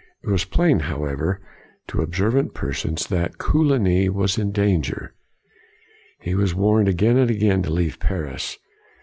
[0.24, 1.38] ''It was plain, however,
[1.88, 5.14] to observant per sons, that Coligny was in danger.
[6.18, 8.56] He was warned again and again to leave Paris.